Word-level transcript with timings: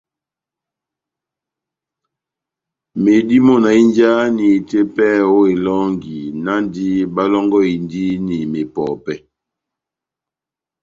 Medimɔ́ 3.03 3.57
na 3.63 3.69
hínjahani 3.77 4.47
tepɛhɛ 4.69 5.21
ó 5.35 5.39
elɔngi, 5.53 6.17
náhndi 6.43 6.85
bálɔ́ngɔhindini 7.15 8.37
mepɔpɛ́. 8.51 9.15